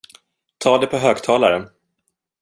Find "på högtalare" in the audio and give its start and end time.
0.87-1.69